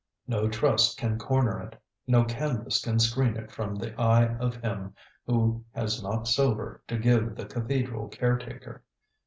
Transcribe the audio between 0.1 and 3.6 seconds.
No trust can corner it. No canvas can screen it